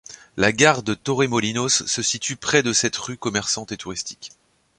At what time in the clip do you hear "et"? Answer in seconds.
3.71-3.77